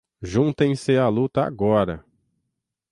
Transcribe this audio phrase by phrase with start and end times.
[0.19, 2.03] juntem-se a luta agora